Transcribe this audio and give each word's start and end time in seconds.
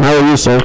How 0.00 0.16
are 0.16 0.30
you, 0.30 0.36
sir? 0.38 0.58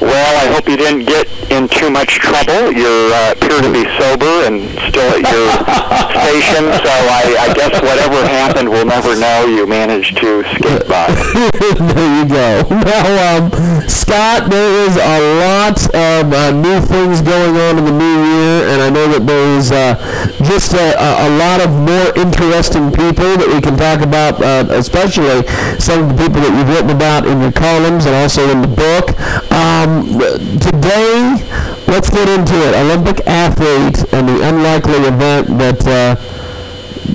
Well, 0.00 0.32
I 0.42 0.52
hope 0.52 0.68
you 0.68 0.76
didn't 0.76 1.04
get 1.04 1.28
in 1.50 1.68
too 1.68 1.90
much 1.90 2.18
trouble. 2.18 2.72
You 2.72 3.12
uh, 3.12 3.34
appear 3.36 3.60
to 3.60 3.70
be 3.70 3.84
sober 4.00 4.48
and 4.48 4.66
still 4.88 5.12
at 5.14 5.22
your 5.28 5.46
station, 6.16 6.64
so 6.72 6.90
I, 6.90 7.36
I 7.38 7.54
guess 7.54 7.74
whatever 7.82 8.18
happened, 8.26 8.68
we'll 8.68 8.86
never 8.86 9.14
know. 9.14 9.46
You 9.46 9.66
managed 9.66 10.16
to 10.18 10.42
skate 10.56 10.88
by. 10.88 11.06
there 11.94 12.12
you 12.16 12.26
go. 12.28 12.64
Now, 12.70 13.38
um, 13.38 13.50
Scott, 13.88 14.50
there 14.50 14.88
is 14.88 14.96
a 14.96 15.18
lot 15.38 15.78
of 15.94 16.32
uh, 16.32 16.50
new 16.52 16.80
things 16.80 17.20
going 17.20 17.56
on 17.56 17.78
in 17.78 17.84
the 17.84 17.92
new 17.92 18.18
year, 18.24 18.68
and 18.72 18.82
I 18.82 18.90
know 18.90 19.06
that 19.08 19.26
there 19.26 19.58
is 19.58 19.70
uh, 19.70 19.94
just 20.42 20.72
a, 20.74 20.96
a 20.96 21.20
a 21.20 21.28
lot 21.36 21.60
of 21.60 21.70
more 21.70 22.08
interesting 22.16 22.90
people 22.90 23.36
that 23.36 23.48
we 23.52 23.60
can 23.60 23.76
talk 23.76 24.00
about, 24.00 24.40
uh, 24.40 24.64
especially 24.72 25.46
some 25.78 26.02
of 26.02 26.08
the 26.10 26.16
people 26.16 26.40
that 26.40 26.52
you've 26.56 26.68
written 26.68 26.90
about 26.90 27.26
in 27.26 27.40
your 27.40 27.52
columns 27.52 28.06
and 28.06 28.14
also 28.14 28.48
in 28.50 28.62
the 28.62 28.72
book. 28.72 29.12
Um, 29.52 29.89
today, 30.58 31.36
let's 31.88 32.10
get 32.10 32.28
into 32.28 32.54
it. 32.68 32.74
Olympic 32.74 33.26
athlete 33.26 34.04
and 34.12 34.28
the 34.28 34.48
unlikely 34.48 35.00
event 35.06 35.58
that 35.58 35.86
uh, 35.86 36.16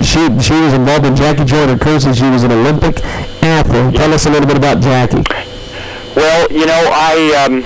she 0.02 0.20
she 0.40 0.54
was 0.60 0.72
involved 0.72 1.06
in. 1.06 1.16
Jackie 1.16 1.44
Joyner 1.44 1.76
Kersee. 1.76 2.14
She 2.14 2.28
was 2.30 2.42
an 2.42 2.52
Olympic 2.52 3.04
athlete. 3.42 3.94
Tell 3.94 4.12
us 4.12 4.26
a 4.26 4.30
little 4.30 4.46
bit 4.46 4.56
about 4.56 4.80
Jackie. 4.80 5.24
Well, 6.14 6.50
you 6.50 6.66
know, 6.66 6.82
I, 6.92 7.44
um, 7.44 7.64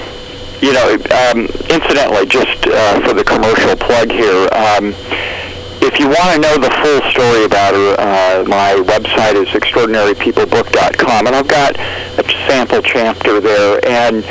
you 0.61 0.73
know, 0.73 0.95
um, 0.95 1.47
incidentally, 1.71 2.27
just 2.27 2.67
uh, 2.67 3.01
for 3.07 3.15
the 3.15 3.25
commercial 3.25 3.77
plug 3.77 4.11
here, 4.11 4.49
um, 4.53 4.95
if 5.83 5.99
you 5.99 6.09
want 6.09 6.35
to 6.35 6.39
know 6.41 6.59
the 6.59 6.71
full 6.83 7.01
story 7.11 7.45
about 7.45 7.75
her, 7.75 7.95
uh, 7.99 8.45
my 8.49 8.75
website 8.85 9.35
is 9.35 9.49
extraordinarypeoplebook.com, 9.49 11.27
and 11.27 11.35
I've 11.35 11.49
got 11.49 11.79
a 11.79 12.25
sample 12.47 12.83
chapter 12.83 13.41
there. 13.41 13.81
And 13.87 14.25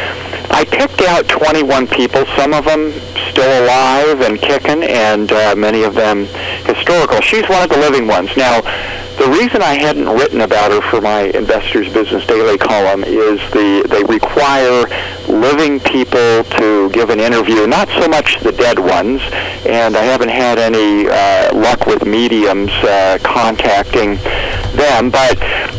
I 0.52 0.66
picked 0.66 1.02
out 1.02 1.28
21 1.28 1.88
people, 1.88 2.26
some 2.36 2.54
of 2.54 2.66
them 2.66 2.92
still 3.32 3.64
alive 3.64 4.22
and 4.22 4.40
kicking, 4.40 4.84
and 4.84 5.32
uh, 5.32 5.56
many 5.56 5.84
of 5.84 5.96
them 5.96 6.26
historical. 6.66 7.22
She's 7.22 7.48
one 7.48 7.64
of 7.64 7.70
the 7.70 7.78
living 7.78 8.08
ones. 8.08 8.36
Now, 8.36 8.62
the 9.20 9.28
reason 9.28 9.62
I 9.62 9.74
hadn't 9.74 10.08
written 10.08 10.42
about 10.42 10.72
her 10.72 10.82
for 10.90 11.02
my 11.02 11.24
Investors 11.24 11.92
Business 11.92 12.26
Daily 12.26 12.58
column 12.58 13.04
is 13.04 13.40
the 13.52 13.86
they 13.90 14.04
require 14.04 14.88
living 15.28 15.80
people 15.82 16.44
to 16.58 16.90
give 16.92 17.10
an 17.10 17.20
interview, 17.20 17.68
not 17.68 17.90
so 17.90 18.08
much 18.08 18.40
the 18.40 18.54
dead 18.54 18.80
ones, 18.80 19.22
and 19.66 19.98
I 19.98 20.04
haven't 20.04 20.30
had 20.30 20.58
any 20.58 21.08
uh, 21.10 21.54
luck 21.54 21.86
with 21.86 22.06
mediums 22.06 22.72
uh, 22.72 23.20
contacting 23.22 24.16
them, 24.76 25.10
but 25.10 25.38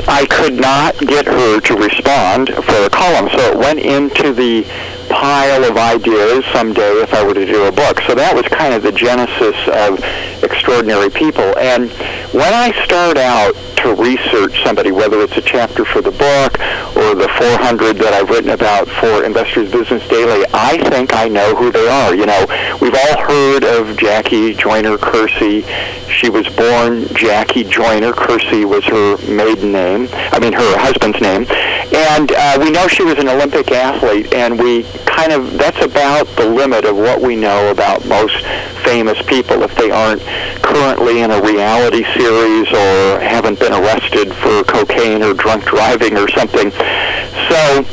I 0.08 0.26
could 0.26 0.54
not 0.54 0.98
get 0.98 1.26
her 1.26 1.60
to 1.60 1.74
respond 1.76 2.48
for 2.48 2.84
a 2.84 2.90
column, 2.90 3.28
so 3.30 3.52
it 3.52 3.58
went 3.58 3.80
into 3.80 4.32
the 4.32 4.64
pile 5.08 5.64
of 5.64 5.76
ideas 5.76 6.44
someday 6.52 6.92
if 7.02 7.12
I 7.12 7.24
were 7.24 7.34
to 7.34 7.46
do 7.46 7.64
a 7.64 7.72
book. 7.72 8.00
So 8.06 8.14
that 8.14 8.34
was 8.34 8.46
kind 8.46 8.72
of 8.72 8.82
the 8.82 8.92
genesis 8.92 9.56
of 9.68 9.98
Extraordinary 10.42 11.10
People. 11.10 11.56
And 11.58 11.90
when 12.32 12.54
I 12.54 12.70
start 12.84 13.16
out 13.16 13.54
to 13.78 13.94
research 13.94 14.62
somebody, 14.62 14.92
whether 14.92 15.20
it's 15.20 15.36
a 15.36 15.42
chapter 15.42 15.84
for 15.84 16.00
the 16.00 16.12
book 16.12 16.60
or 16.96 17.14
the 17.14 17.28
400 17.38 17.96
that 17.96 18.12
I've 18.12 18.28
written 18.28 18.50
about 18.50 18.88
for 18.88 19.24
Investors 19.24 19.70
Business 19.72 20.06
Daily, 20.08 20.44
I 20.52 20.78
think 20.90 21.12
I 21.12 21.28
know 21.28 21.56
who 21.56 21.72
they 21.72 21.88
are. 21.88 22.14
You 22.14 22.26
know, 22.26 22.46
we've 22.80 22.94
all 22.94 23.22
heard 23.26 23.64
of 23.64 23.96
Jackie 23.96 24.54
Joyner 24.54 24.96
Kersee. 24.96 25.64
She 26.08 26.30
was 26.30 26.46
born 26.50 27.08
Jackie 27.14 27.64
Joyner. 27.64 28.12
Kersee 28.12 28.64
was 28.64 28.84
her 28.84 29.16
maiden 29.32 29.72
name. 29.72 30.08
I 30.12 30.38
mean, 30.38 30.52
her 30.52 30.78
husband's 30.78 31.20
name. 31.20 31.46
And 31.92 32.30
uh, 32.30 32.58
we 32.60 32.70
know 32.70 32.86
she 32.86 33.02
was 33.02 33.18
an 33.18 33.28
Olympic 33.28 33.72
athlete, 33.72 34.32
and 34.34 34.56
we 34.56 34.84
kind 35.06 35.32
of, 35.32 35.58
that's 35.58 35.84
about 35.84 36.26
the 36.36 36.46
limit 36.46 36.84
of 36.84 36.96
what 36.96 37.20
we 37.20 37.34
know 37.34 37.70
about 37.70 38.06
most 38.06 38.44
famous 38.84 39.20
people 39.22 39.62
if 39.62 39.74
they 39.74 39.90
aren't 39.90 40.22
currently 40.70 41.22
in 41.22 41.32
a 41.32 41.42
reality 41.42 42.04
series 42.14 42.68
or 42.68 43.20
haven't 43.20 43.58
been 43.58 43.72
arrested 43.72 44.32
for 44.34 44.62
cocaine 44.64 45.22
or 45.22 45.34
drunk 45.34 45.64
driving 45.64 46.16
or 46.16 46.28
something. 46.28 46.70
So 46.70 47.84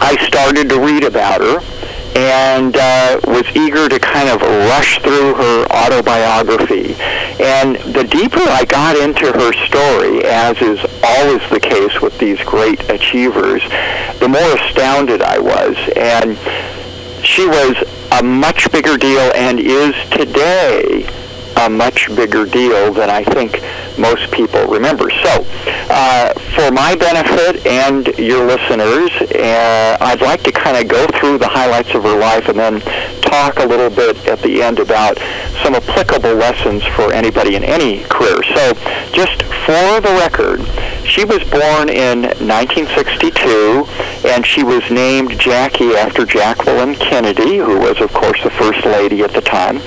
I 0.00 0.16
started 0.26 0.68
to 0.68 0.78
read 0.78 1.02
about 1.02 1.40
her 1.40 1.58
and 2.14 2.76
uh, 2.76 3.18
was 3.26 3.44
eager 3.56 3.88
to 3.88 3.98
kind 3.98 4.28
of 4.28 4.40
rush 4.40 5.00
through 5.00 5.34
her 5.34 5.66
autobiography. 5.70 6.94
And 7.42 7.76
the 7.92 8.04
deeper 8.04 8.40
I 8.40 8.66
got 8.66 8.96
into 8.96 9.26
her 9.26 9.52
story, 9.66 10.24
as 10.24 10.56
is 10.62 10.78
always 11.02 11.42
the 11.50 11.58
case 11.58 12.00
with 12.00 12.16
these 12.18 12.38
great 12.42 12.88
achievers, 12.88 13.62
the 14.20 14.28
more 14.28 14.56
astounded 14.58 15.22
I 15.22 15.38
was. 15.38 15.76
And 15.96 16.38
she 17.24 17.46
was 17.46 17.76
a 18.12 18.22
much 18.22 18.70
bigger 18.70 18.96
deal 18.96 19.32
and 19.34 19.58
is 19.58 19.94
today 20.10 21.08
a 21.56 21.68
much 21.68 22.08
bigger 22.14 22.44
deal 22.44 22.92
than 22.92 23.10
I 23.10 23.24
think 23.24 23.60
most 23.98 24.30
people 24.32 24.64
remember. 24.66 25.10
So, 25.10 25.46
uh, 25.90 26.32
for 26.56 26.70
my 26.70 26.94
benefit 26.94 27.66
and 27.66 28.06
your 28.18 28.46
listeners, 28.46 29.10
uh, 29.34 29.96
I'd 30.00 30.20
like 30.20 30.42
to 30.44 30.52
kind 30.52 30.76
of 30.76 30.88
go 30.88 31.06
through 31.18 31.38
the 31.38 31.48
highlights 31.48 31.94
of 31.94 32.02
her 32.02 32.18
life 32.18 32.48
and 32.48 32.58
then 32.58 32.80
talk 33.20 33.58
a 33.58 33.64
little 33.64 33.90
bit 33.90 34.26
at 34.26 34.40
the 34.40 34.62
end 34.62 34.78
about 34.78 35.18
some 35.62 35.74
applicable 35.74 36.34
lessons 36.34 36.84
for 36.96 37.12
anybody 37.12 37.56
in 37.56 37.64
any 37.64 38.04
career. 38.04 38.42
So, 38.54 38.72
just 39.12 39.42
for 39.66 40.00
the 40.00 40.16
record, 40.20 40.60
she 41.06 41.24
was 41.24 41.42
born 41.44 41.88
in 41.88 42.22
1962, 42.22 43.86
and 44.28 44.46
she 44.46 44.62
was 44.62 44.82
named 44.90 45.38
Jackie 45.38 45.94
after 45.94 46.24
Jacqueline 46.24 46.94
Kennedy, 46.94 47.58
who 47.58 47.78
was, 47.78 48.00
of 48.00 48.12
course, 48.12 48.42
the 48.42 48.50
first 48.50 48.84
lady 48.84 49.22
at 49.22 49.32
the 49.32 49.40
time. 49.40 49.80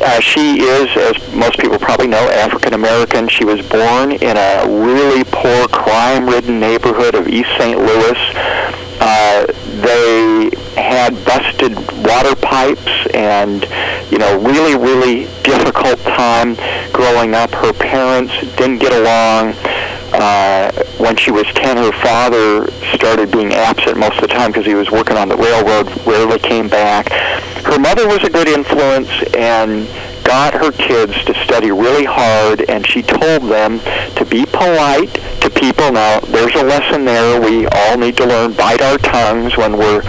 Uh, 0.00 0.20
she 0.20 0.60
is, 0.60 0.88
as 0.96 1.34
most 1.34 1.58
people 1.58 1.78
probably 1.78 2.06
know, 2.06 2.28
African 2.30 2.74
American. 2.74 3.28
She 3.28 3.44
was 3.44 3.60
born 3.68 4.12
in 4.12 4.36
a 4.36 4.66
really 4.68 5.24
poor, 5.24 5.68
crime-ridden 5.68 6.60
neighborhood 6.60 7.14
of 7.14 7.28
East 7.28 7.48
St. 7.58 7.78
Louis. 7.78 8.18
Uh, 9.00 9.46
they 9.82 10.50
had 10.76 11.12
busted 11.24 11.74
water 12.04 12.34
pipes 12.36 13.06
and, 13.14 13.62
you 14.10 14.18
know, 14.18 14.38
really, 14.40 14.76
really 14.76 15.24
difficult 15.42 15.98
time 16.00 16.54
growing 16.92 17.34
up. 17.34 17.50
Her 17.52 17.72
parents 17.72 18.32
didn't 18.56 18.78
get 18.78 18.92
along. 18.92 19.54
Uh, 20.12 20.70
when 20.98 21.16
she 21.16 21.30
was 21.30 21.46
10, 21.54 21.76
her 21.76 21.92
father 21.92 22.70
started 22.94 23.30
being 23.30 23.52
absent 23.52 23.98
most 23.98 24.16
of 24.16 24.22
the 24.22 24.28
time 24.28 24.50
because 24.50 24.64
he 24.64 24.74
was 24.74 24.90
working 24.90 25.16
on 25.16 25.28
the 25.28 25.36
railroad, 25.36 25.88
rarely 26.06 26.38
came 26.38 26.68
back. 26.68 27.10
Her 27.76 27.82
mother 27.82 28.08
was 28.08 28.24
a 28.24 28.30
good 28.30 28.48
influence 28.48 29.10
and 29.36 29.86
got 30.24 30.54
her 30.54 30.72
kids 30.72 31.12
to 31.26 31.34
study 31.44 31.70
really 31.70 32.06
hard, 32.06 32.62
and 32.70 32.86
she 32.86 33.02
told 33.02 33.50
them 33.52 33.80
to 34.16 34.24
be 34.24 34.46
polite 34.46 35.12
to 35.42 35.50
people. 35.50 35.92
Now, 35.92 36.20
there's 36.20 36.54
a 36.54 36.64
lesson 36.64 37.04
there. 37.04 37.38
We 37.38 37.66
all 37.66 37.98
need 37.98 38.16
to 38.16 38.24
learn 38.24 38.54
bite 38.54 38.80
our 38.80 38.96
tongues 38.96 39.58
when 39.58 39.76
we're 39.76 40.00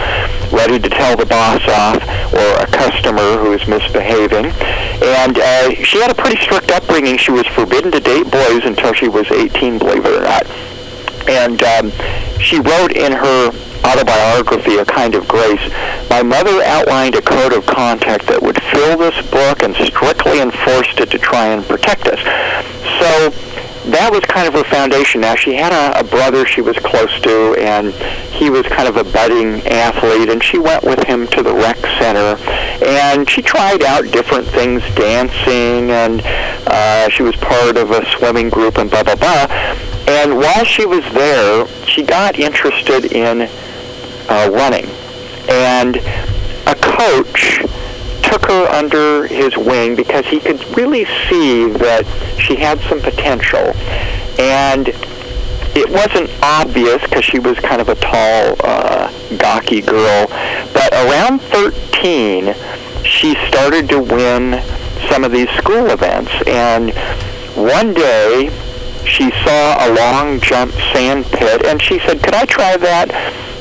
ready 0.49 0.79
to 0.79 0.87
tell 0.87 1.17
the 1.17 1.25
boss 1.25 1.59
off 1.67 2.01
or 2.31 2.63
a 2.63 2.67
customer 2.67 3.35
who 3.35 3.51
is 3.51 3.67
misbehaving. 3.67 4.45
And 5.03 5.37
uh, 5.37 5.71
she 5.83 5.99
had 5.99 6.09
a 6.09 6.15
pretty 6.15 6.37
strict 6.37 6.71
upbringing. 6.71 7.17
She 7.17 7.33
was 7.33 7.45
forbidden 7.47 7.91
to 7.91 7.99
date 7.99 8.31
boys 8.31 8.63
until 8.63 8.93
she 8.93 9.09
was 9.09 9.29
18, 9.29 9.77
believe 9.77 10.05
it 10.05 10.13
or 10.13 10.23
not. 10.23 10.47
And 11.27 11.61
um, 11.63 11.91
she 12.39 12.61
wrote 12.61 12.93
in 12.93 13.11
her 13.11 13.51
autobiography, 13.85 14.77
A 14.77 14.85
Kind 14.85 15.15
of 15.15 15.27
Grace, 15.27 15.61
my 16.09 16.23
mother 16.23 16.61
outlined 16.63 17.15
a 17.15 17.21
code 17.21 17.53
of 17.53 17.65
conduct 17.65 18.27
that 18.27 18.41
would 18.41 18.61
fill 18.71 18.97
this 18.97 19.25
book 19.29 19.63
and 19.63 19.75
strictly 19.75 20.41
enforced 20.41 20.99
it 20.99 21.11
to 21.11 21.19
try 21.19 21.47
and 21.47 21.65
protect 21.65 22.07
us. 22.07 22.19
So 22.99 23.29
that 23.91 24.11
was 24.11 24.21
kind 24.21 24.47
of 24.47 24.53
her 24.53 24.65
foundation. 24.65 25.21
Now 25.21 25.35
she 25.35 25.53
had 25.55 25.71
a, 25.71 25.99
a 25.99 26.03
brother 26.03 26.45
she 26.45 26.61
was 26.61 26.77
close 26.79 27.21
to, 27.21 27.55
and 27.57 27.93
he 28.33 28.49
was 28.49 28.65
kind 28.67 28.87
of 28.87 28.97
a 28.97 29.03
budding 29.03 29.65
athlete, 29.67 30.29
and 30.29 30.43
she 30.43 30.59
went 30.59 30.83
with 30.83 31.03
him 31.03 31.27
to 31.27 31.43
the 31.43 31.53
rec 31.53 31.77
center, 31.99 32.35
and 32.85 33.29
she 33.29 33.41
tried 33.41 33.83
out 33.83 34.03
different 34.11 34.45
things, 34.47 34.81
dancing, 34.95 35.91
and 35.91 36.21
uh, 36.67 37.09
she 37.09 37.23
was 37.23 37.35
part 37.37 37.77
of 37.77 37.91
a 37.91 38.05
swimming 38.17 38.49
group, 38.49 38.77
and 38.77 38.89
blah 38.89 39.03
blah 39.03 39.15
blah. 39.15 39.47
And 40.07 40.37
while 40.37 40.65
she 40.65 40.85
was 40.85 41.03
there, 41.13 41.67
she 41.85 42.03
got 42.03 42.39
interested 42.39 43.11
in 43.11 43.49
uh, 44.29 44.49
running, 44.51 44.85
and 45.49 45.97
a 46.67 46.75
coach 46.75 47.61
took 48.23 48.45
her 48.45 48.67
under 48.67 49.25
his 49.27 49.55
wing 49.57 49.95
because 49.95 50.25
he 50.25 50.39
could 50.39 50.59
really 50.75 51.05
see 51.29 51.67
that 51.67 52.03
she 52.39 52.55
had 52.55 52.79
some 52.81 52.99
potential. 52.99 53.73
And 54.39 54.89
it 55.75 55.89
wasn't 55.89 56.29
obvious 56.43 57.01
because 57.03 57.23
she 57.23 57.39
was 57.39 57.57
kind 57.59 57.79
of 57.79 57.89
a 57.89 57.95
tall, 57.95 58.55
uh, 58.63 59.11
gawky 59.37 59.81
girl. 59.81 60.27
But 60.73 60.91
around 60.91 61.41
13, 61.41 62.53
she 63.03 63.35
started 63.47 63.87
to 63.89 63.99
win 63.99 64.61
some 65.09 65.23
of 65.23 65.31
these 65.31 65.49
school 65.51 65.89
events. 65.91 66.31
And 66.47 66.91
one 67.55 67.93
day, 67.93 68.49
she 69.05 69.31
saw 69.43 69.87
a 69.87 69.93
long 69.93 70.39
jump 70.41 70.73
sand 70.93 71.25
pit, 71.27 71.65
and 71.65 71.81
she 71.81 71.99
said, 71.99 72.21
could 72.21 72.33
I 72.33 72.45
try 72.45 72.75
that? 72.75 73.09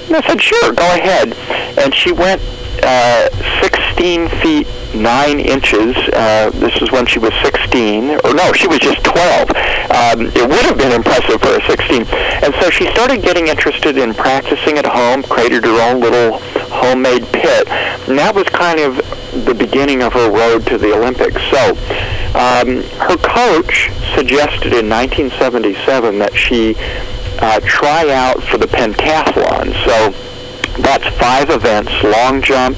And 0.07 0.17
I 0.17 0.27
said, 0.27 0.41
sure, 0.41 0.73
go 0.73 0.87
ahead. 0.95 1.35
And 1.79 1.95
she 1.95 2.13
went 2.13 2.41
uh, 2.83 3.29
16 3.63 4.29
feet 4.41 4.69
9 4.95 5.41
inches. 5.41 5.97
Uh, 6.13 6.51
this 6.55 6.75
is 6.81 6.91
when 6.93 7.07
she 7.07 7.19
was 7.19 7.33
16. 7.43 8.11
Or 8.25 8.35
no, 8.35 8.53
she 8.53 8.69
was 8.69 8.79
just 8.79 9.03
12. 9.05 9.51
Um, 9.51 10.27
it 10.35 10.49
would 10.49 10.65
have 10.67 10.79
been 10.79 10.93
impressive 10.93 11.41
for 11.41 11.57
a 11.57 11.63
16. 11.67 12.07
And 12.45 12.55
so 12.61 12.71
she 12.71 12.87
started 12.91 13.23
getting 13.23 13.49
interested 13.49 13.99
in 13.99 14.15
practicing 14.15 14.79
at 14.79 14.87
home, 14.87 15.23
created 15.23 15.65
her 15.65 15.91
own 15.91 16.01
little 16.01 16.39
homemade 16.71 17.25
pit. 17.33 17.69
And 18.09 18.19
that 18.19 18.35
was 18.35 18.49
kind 18.49 18.81
of 18.81 18.97
the 19.45 19.55
beginning 19.55 20.03
of 20.03 20.13
her 20.13 20.31
road 20.31 20.67
to 20.67 20.79
the 20.79 20.95
Olympics. 20.95 21.43
So 21.51 21.71
um, 22.37 22.83
her 23.01 23.17
coach 23.17 23.91
suggested 24.15 24.73
in 24.73 24.89
1977 24.89 26.19
that 26.19 26.35
she 26.35 26.75
uh, 27.39 27.61
try 27.65 28.11
out 28.11 28.43
for 28.43 28.59
the 28.59 28.67
pentathlon. 28.67 29.73
So 29.85 30.11
that's 30.83 31.07
five 31.19 31.51
events, 31.51 31.93
long 32.03 32.43
jump, 32.43 32.77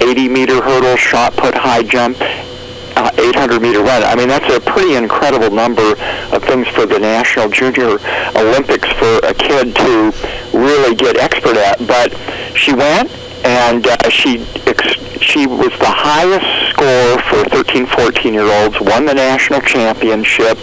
80 0.00 0.28
meter 0.28 0.62
hurdle, 0.62 0.96
shot 0.96 1.36
put, 1.36 1.54
high 1.54 1.82
jump, 1.82 2.16
uh, 2.20 3.10
800 3.18 3.60
meter 3.60 3.82
run. 3.82 4.02
I 4.02 4.14
mean, 4.14 4.28
that's 4.28 4.52
a 4.52 4.60
pretty 4.60 4.94
incredible 4.94 5.50
number 5.50 5.92
of 6.32 6.44
things 6.44 6.68
for 6.68 6.86
the 6.86 6.98
National 6.98 7.48
Junior 7.48 7.98
Olympics 8.36 8.88
for 8.92 9.18
a 9.26 9.34
kid 9.34 9.74
to 9.76 10.12
really 10.52 10.94
get 10.94 11.16
expert 11.16 11.56
at. 11.56 11.78
But 11.86 12.14
she 12.56 12.74
went 12.74 13.10
and 13.44 13.86
uh, 13.86 14.08
she 14.10 14.44
ex- 14.66 15.00
she 15.22 15.46
was 15.46 15.70
the 15.78 15.86
highest 15.88 16.70
score 16.70 17.18
for 17.28 17.48
13, 17.50 17.86
14 17.86 18.34
year 18.34 18.50
olds, 18.62 18.80
won 18.80 19.06
the 19.06 19.14
national 19.14 19.60
championship, 19.60 20.58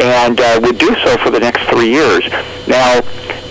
and 0.00 0.40
uh, 0.40 0.60
would 0.62 0.78
do 0.78 0.94
so 1.04 1.16
for 1.18 1.30
the 1.30 1.40
next 1.40 1.68
three 1.68 1.90
years. 1.90 2.24
Now, 2.68 3.00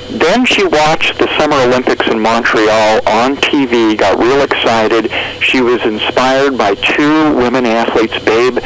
then 0.09 0.45
she 0.45 0.63
watched 0.65 1.17
the 1.17 1.27
Summer 1.37 1.57
Olympics 1.57 2.07
in 2.07 2.19
Montreal 2.19 3.01
on 3.07 3.35
TV, 3.35 3.97
got 3.97 4.17
real 4.19 4.41
excited. 4.41 5.11
She 5.41 5.59
was 5.59 5.81
inspired 5.83 6.57
by 6.57 6.75
two 6.75 7.35
women 7.35 7.65
athletes, 7.65 8.17
Babe 8.23 8.57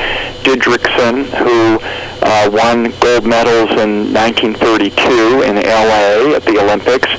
Didrikson, 0.44 1.26
who 1.40 1.80
uh, 2.22 2.50
won 2.52 2.94
gold 3.00 3.26
medals 3.26 3.72
in 3.82 4.14
1932 4.14 5.42
in 5.42 5.56
LA 5.56 6.36
at 6.36 6.44
the 6.44 6.60
Olympics, 6.62 7.10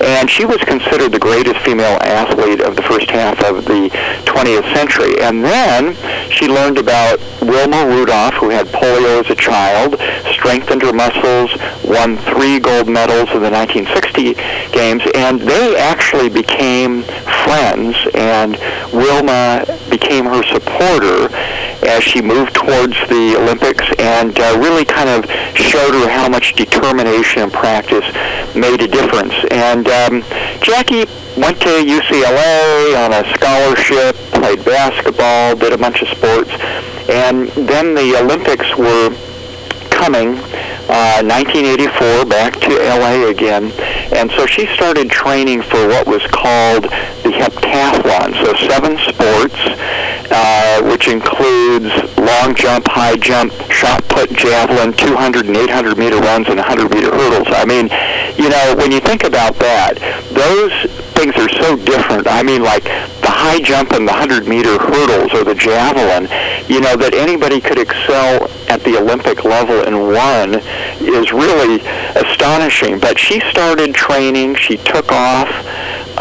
and 0.00 0.30
she 0.30 0.44
was 0.44 0.58
considered 0.58 1.10
the 1.10 1.18
greatest 1.18 1.58
female 1.60 1.98
athlete 2.02 2.60
of 2.60 2.76
the 2.76 2.82
first 2.82 3.10
half 3.10 3.42
of 3.42 3.64
the 3.64 3.88
20th 4.24 4.74
century. 4.74 5.20
And 5.20 5.44
then 5.44 5.96
she 6.30 6.46
learned 6.46 6.78
about 6.78 7.18
Wilma 7.40 7.86
Rudolph, 7.86 8.34
who 8.34 8.50
had 8.50 8.66
polio 8.68 9.24
as 9.24 9.30
a 9.30 9.36
child, 9.36 9.96
strengthened 10.42 10.82
her 10.82 10.92
muscles, 10.92 11.54
won 11.84 12.16
three 12.34 12.58
gold 12.58 12.88
medals 12.88 13.30
in 13.30 13.42
the 13.42 13.50
1960 13.50 14.34
games, 14.74 15.02
and 15.14 15.40
they 15.40 15.76
actually 15.76 16.28
became 16.28 17.04
friends, 17.46 17.94
and 18.14 18.58
Wilma 18.92 19.64
became 19.88 20.24
her 20.24 20.42
supporter 20.42 21.30
as 21.86 22.02
she 22.02 22.20
moved 22.20 22.54
towards 22.54 22.94
the 23.08 23.36
Olympics 23.38 23.84
and 23.98 24.38
uh, 24.38 24.58
really 24.58 24.84
kind 24.84 25.08
of 25.08 25.30
showed 25.56 25.94
her 25.94 26.08
how 26.08 26.28
much 26.28 26.54
determination 26.54 27.42
and 27.42 27.52
practice 27.52 28.04
made 28.54 28.82
a 28.82 28.88
difference. 28.88 29.34
And 29.50 29.86
um, 29.88 30.22
Jackie 30.60 31.06
went 31.36 31.60
to 31.62 31.70
UCLA 31.70 32.98
on 32.98 33.12
a 33.12 33.34
scholarship, 33.34 34.16
played 34.32 34.64
basketball, 34.64 35.56
did 35.56 35.72
a 35.72 35.78
bunch 35.78 36.02
of 36.02 36.08
sports, 36.08 36.50
and 37.08 37.48
then 37.68 37.94
the 37.94 38.18
Olympics 38.18 38.76
were 38.76 39.10
coming, 40.02 40.34
uh, 40.90 41.22
1984, 41.22 42.24
back 42.26 42.58
to 42.58 42.74
LA 42.74 43.30
again, 43.30 43.70
and 44.10 44.28
so 44.32 44.46
she 44.46 44.66
started 44.74 45.08
training 45.08 45.62
for 45.62 45.86
what 45.86 46.08
was 46.08 46.22
called 46.34 46.82
the 47.22 47.30
heptathlon, 47.30 48.34
so 48.42 48.50
seven 48.66 48.98
sports, 49.06 49.54
uh, 50.34 50.82
which 50.90 51.06
includes 51.06 51.86
long 52.18 52.52
jump, 52.56 52.84
high 52.88 53.14
jump, 53.14 53.52
shot 53.70 54.02
put, 54.08 54.28
javelin, 54.32 54.92
200 54.92 55.46
and 55.46 55.56
800 55.56 55.96
meter 55.96 56.18
runs, 56.18 56.48
and 56.48 56.56
100 56.56 56.90
meter 56.90 57.14
hurdles. 57.14 57.46
I 57.50 57.64
mean, 57.64 57.86
you 58.36 58.50
know, 58.50 58.74
when 58.76 58.90
you 58.90 58.98
think 58.98 59.22
about 59.22 59.54
that, 59.60 60.02
those 60.34 60.90
things 61.14 61.36
are 61.36 61.48
so 61.62 61.76
different. 61.76 62.26
I 62.26 62.42
mean, 62.42 62.64
like 62.64 62.82
high 63.42 63.58
jump 63.58 63.90
and 63.90 64.06
the 64.06 64.12
100 64.12 64.46
meter 64.46 64.78
hurdles 64.78 65.34
or 65.34 65.42
the 65.42 65.54
javelin, 65.54 66.30
you 66.70 66.80
know, 66.80 66.96
that 66.96 67.12
anybody 67.12 67.60
could 67.60 67.78
excel 67.78 68.48
at 68.68 68.80
the 68.84 68.96
Olympic 68.96 69.42
level 69.42 69.82
in 69.82 70.14
one 70.14 70.62
is 71.02 71.32
really 71.32 71.82
astonishing. 72.14 73.00
But 73.00 73.18
she 73.18 73.40
started 73.50 73.94
training. 73.94 74.54
She 74.54 74.76
took 74.76 75.10
off. 75.10 75.50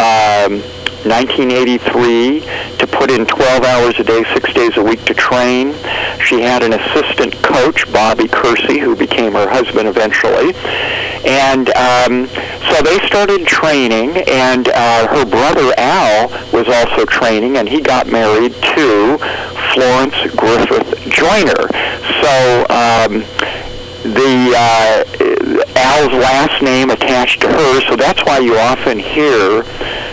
Um, 0.02 0.64
1983 1.06 2.42
to 2.78 2.86
put 2.86 3.10
in 3.10 3.26
12 3.26 3.64
hours 3.64 4.00
a 4.00 4.04
day, 4.04 4.24
six 4.36 4.54
days 4.54 4.78
a 4.78 4.84
week 4.84 5.04
to 5.06 5.16
train. 5.16 5.74
She 6.24 6.42
had 6.42 6.62
an 6.62 6.74
assistant 6.74 7.42
coach, 7.42 7.92
Bobby 7.92 8.26
Kersee, 8.26 8.80
who 8.80 8.96
became 8.96 9.34
her 9.34 9.50
husband 9.50 9.88
eventually. 9.88 10.54
And 11.26 11.70
um, 11.74 12.30
so 12.70 12.82
they 12.84 13.00
started 13.08 13.46
training, 13.48 14.18
and 14.28 14.68
uh, 14.70 15.08
her 15.08 15.26
brother 15.26 15.74
Al 15.78 16.30
was 16.52 16.68
also 16.68 17.06
training, 17.06 17.58
and 17.58 17.68
he 17.68 17.82
got 17.82 18.08
married 18.08 18.54
to 18.54 19.18
Florence 19.74 20.16
Griffith 20.36 21.00
Joyner. 21.10 21.68
So 22.22 22.66
um, 22.70 23.26
the 24.04 24.54
uh, 24.56 25.04
Al's 25.76 26.14
last 26.14 26.62
name 26.62 26.90
attached 26.90 27.42
to 27.42 27.48
her, 27.48 27.82
so 27.90 27.96
that's 27.96 28.24
why 28.26 28.40
you 28.40 28.58
often 28.58 29.00
hear 29.00 29.64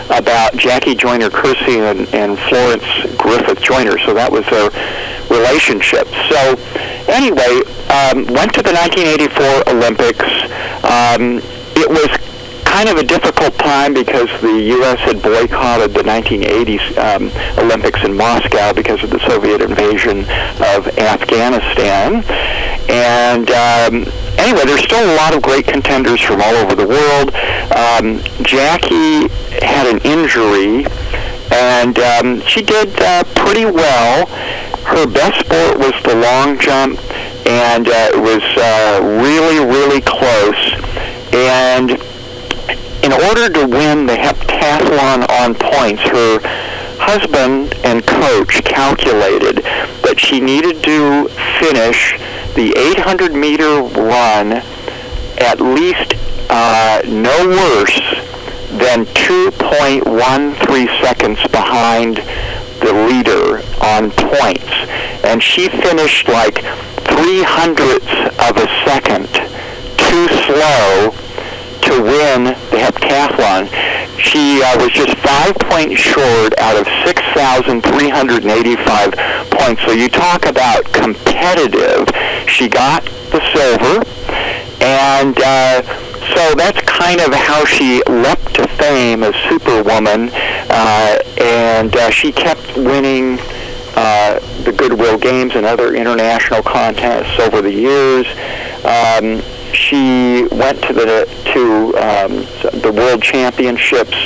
about 0.09 0.55
Jackie 0.55 0.95
Joyner 0.95 1.29
Kersee 1.29 1.79
and, 1.79 2.07
and 2.13 2.37
Florence 2.49 2.85
Griffith 3.17 3.61
Joyner. 3.61 3.97
So 3.99 4.13
that 4.13 4.31
was 4.31 4.45
their 4.49 4.69
relationship. 5.29 6.07
So 6.29 6.57
anyway, 7.07 7.61
um, 7.89 8.25
went 8.33 8.53
to 8.53 8.63
the 8.63 8.73
1984 8.73 9.73
Olympics. 9.73 10.25
Um, 10.83 11.41
it 11.75 11.89
was 11.89 12.09
kind 12.69 12.87
of 12.87 12.97
a 12.97 13.03
difficult 13.03 13.57
time 13.57 13.95
because 13.95 14.29
the 14.41 14.61
U.S. 14.77 14.99
had 14.99 15.23
boycotted 15.23 15.91
the 15.91 16.03
1980s 16.03 16.85
um, 17.01 17.31
Olympics 17.57 17.99
in 18.05 18.15
Moscow 18.15 18.73
because 18.73 19.03
of 19.03 19.09
the 19.09 19.19
Soviet 19.27 19.59
invasion 19.61 20.19
of 20.75 20.87
Afghanistan. 20.99 22.23
And 22.87 23.49
um, 23.49 24.05
anyway, 24.37 24.65
there's 24.65 24.83
still 24.83 25.03
a 25.03 25.15
lot 25.17 25.35
of 25.35 25.41
great 25.41 25.65
contenders 25.65 26.21
from 26.21 26.41
all 26.41 26.55
over 26.57 26.75
the 26.75 26.85
world. 26.85 27.33
Um, 27.73 28.21
Jackie 28.45 29.27
had 29.65 29.87
an 29.89 29.99
injury, 30.05 30.85
and 31.51 31.97
um, 31.97 32.41
she 32.45 32.61
did 32.61 32.93
uh, 33.01 33.23
pretty 33.35 33.65
well. 33.65 34.27
Her 34.85 35.07
best 35.07 35.39
sport 35.39 35.79
was 35.79 35.93
the 36.03 36.15
long 36.15 36.59
jump, 36.59 36.99
and 37.47 37.87
uh, 37.87 38.11
it 38.13 38.21
was 38.21 38.43
uh, 38.61 39.01
really, 39.01 39.57
really 39.57 40.01
close. 40.01 40.85
And 41.33 41.99
in 43.03 43.13
order 43.13 43.49
to 43.49 43.65
win 43.67 44.05
the 44.05 44.15
heptathlon 44.15 45.29
on 45.29 45.55
points, 45.55 46.01
her 46.03 46.39
husband 46.99 47.73
and 47.85 48.05
coach 48.05 48.63
calculated 48.65 49.63
that 50.03 50.19
she 50.19 50.39
needed 50.39 50.83
to 50.83 51.27
finish 51.59 52.17
the 52.55 52.73
800 52.77 53.33
meter 53.33 53.81
run 53.81 54.61
at 55.39 55.61
least 55.61 56.13
uh, 56.49 57.01
no 57.07 57.47
worse 57.47 57.99
than 58.71 59.05
2.13 59.05 61.01
seconds 61.01 61.39
behind 61.47 62.17
the 62.81 62.93
leader 63.07 63.61
on 63.81 64.11
points. 64.11 64.71
And 65.23 65.41
she 65.41 65.69
finished 65.69 66.27
like 66.27 66.63
three 67.07 67.43
hundredths 67.43 68.13
of 68.39 68.57
a 68.57 68.67
second 68.85 69.27
too 69.97 70.27
slow 70.45 71.13
to 71.89 72.01
win 72.03 72.43
the 72.45 72.77
heptathlon. 72.77 73.67
She 74.19 74.61
uh, 74.61 74.77
was 74.77 74.91
just 74.91 75.17
five 75.17 75.55
points 75.55 75.99
short 75.99 76.53
out 76.59 76.77
of 76.77 76.85
6,385 77.05 79.13
points. 79.49 79.81
So 79.83 79.91
you 79.91 80.07
talk 80.07 80.45
about 80.45 80.85
competitive. 80.93 82.07
She 82.47 82.69
got 82.69 83.03
the 83.31 83.41
silver, 83.53 84.03
and 84.81 85.35
uh, 85.39 85.81
so 86.35 86.53
that's 86.55 86.79
kind 86.81 87.21
of 87.21 87.33
how 87.33 87.65
she 87.65 88.03
leapt 88.05 88.53
to 88.55 88.67
fame 88.77 89.23
as 89.23 89.33
Superwoman, 89.49 90.29
uh, 90.69 91.17
and 91.41 91.95
uh, 91.95 92.11
she 92.11 92.31
kept 92.31 92.77
winning 92.77 93.39
uh, 93.95 94.39
the 94.63 94.71
Goodwill 94.71 95.17
Games 95.17 95.55
and 95.55 95.65
other 95.65 95.95
international 95.95 96.61
contests 96.61 97.39
over 97.39 97.63
the 97.63 97.73
years. 97.73 98.27
Um, 98.85 99.41
she 99.79 100.43
went 100.51 100.81
to 100.83 100.93
the 100.93 101.25
to 101.53 101.95
um, 101.97 102.81
the 102.81 102.91
World 102.91 103.23
Championships 103.23 104.17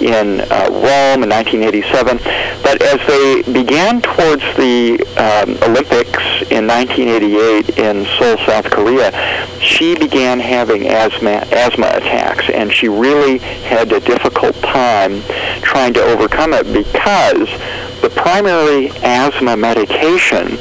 in 0.00 0.40
uh, 0.40 0.68
Rome 0.72 1.22
in 1.22 1.30
1987. 1.30 2.18
But 2.62 2.80
as 2.82 3.00
they 3.06 3.42
began 3.52 4.00
towards 4.00 4.42
the 4.56 4.98
um, 5.20 5.50
Olympics 5.68 6.24
in 6.50 6.66
1988 6.66 7.78
in 7.78 8.06
Seoul, 8.18 8.38
South 8.46 8.70
Korea, 8.70 9.12
she 9.60 9.94
began 9.96 10.40
having 10.40 10.86
asthma 10.86 11.44
asthma 11.52 11.88
attacks, 11.88 12.48
and 12.48 12.72
she 12.72 12.88
really 12.88 13.38
had 13.38 13.92
a 13.92 14.00
difficult 14.00 14.56
time 14.62 15.22
trying 15.62 15.92
to 15.94 16.02
overcome 16.02 16.54
it 16.54 16.64
because 16.72 17.48
the 18.08 18.20
primary 18.20 18.90
asthma 19.02 19.56
medication 19.56 20.56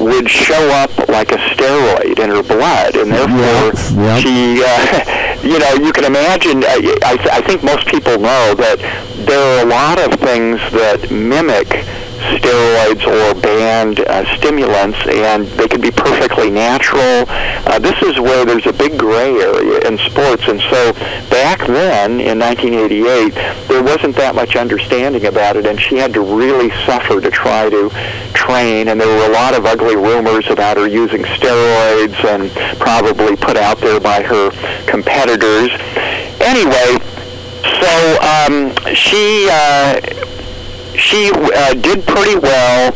would 0.00 0.28
show 0.28 0.68
up 0.82 0.90
like 1.08 1.30
a 1.30 1.36
steroid 1.36 2.18
in 2.18 2.30
her 2.30 2.42
blood, 2.42 2.96
and 2.96 3.12
therefore 3.12 4.02
Yep. 4.02 4.20
she, 4.22 4.62
uh, 4.64 5.38
you 5.42 5.58
know, 5.58 5.74
you 5.74 5.92
can 5.92 6.04
imagine. 6.04 6.64
I, 6.64 6.96
I, 7.04 7.16
th- 7.16 7.28
I 7.30 7.40
think 7.42 7.62
most 7.62 7.86
people 7.86 8.18
know 8.18 8.54
that 8.54 8.78
there 9.26 9.38
are 9.38 9.62
a 9.64 9.68
lot 9.68 9.98
of 10.00 10.18
things 10.20 10.58
that 10.72 11.10
mimic 11.10 11.68
steroids 12.36 13.06
or 13.06 13.40
banned 13.40 14.00
uh, 14.00 14.24
stimulants, 14.36 14.98
and 15.08 15.46
they 15.58 15.68
can 15.68 15.80
be 15.80 15.90
perfectly 15.90 16.50
natural. 16.50 17.24
Uh, 17.66 17.78
this 17.78 18.00
is 18.02 18.18
where 18.20 18.44
there's 18.44 18.66
a 18.66 18.72
big 18.72 18.98
gray 18.98 19.34
area 19.36 19.80
in 19.88 19.98
sports, 19.98 20.48
and 20.48 20.60
so 20.70 20.92
back 21.30 21.66
then 21.66 22.20
in 22.20 22.38
1988, 22.38 23.34
there 23.68 23.82
wasn't 23.82 24.14
that 24.16 24.34
much 24.34 24.56
understanding 24.56 25.26
about 25.26 25.56
it, 25.56 25.66
and 25.66 25.80
she 25.80 25.96
had 25.96 26.12
to 26.14 26.20
really 26.20 26.70
suffer 26.84 27.20
to 27.20 27.30
try 27.30 27.68
to 27.70 27.90
train, 28.32 28.88
and 28.88 29.00
there 29.00 29.08
were 29.08 29.26
a 29.26 29.32
lot 29.32 29.54
of 29.54 29.66
ugly 29.66 29.96
rumors 29.96 30.48
about 30.50 30.76
her 30.76 30.86
using 30.86 31.22
steroids 31.22 32.24
and 32.24 32.50
probably 32.78 33.36
put 33.36 33.56
out 33.56 33.78
there 33.78 34.00
by 34.00 34.22
her 34.22 34.50
competitors. 34.86 35.70
Anyway, 36.40 36.98
so 37.80 38.18
um, 38.22 38.74
she 38.94 39.48
uh, 39.50 40.00
she 40.98 41.30
uh, 41.32 41.74
did 41.74 42.04
pretty 42.06 42.36
well, 42.38 42.92